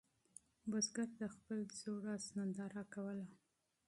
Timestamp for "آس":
2.15-2.25